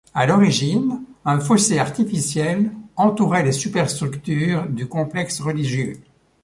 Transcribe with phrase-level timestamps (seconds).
[0.15, 6.01] À l'origine, un fossé artificiel entourait les superstructures du complexe religieux.